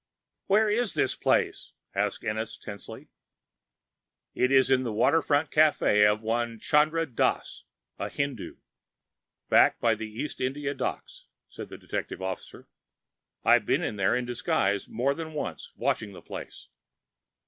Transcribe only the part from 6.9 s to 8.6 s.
Dass, a Hindoo,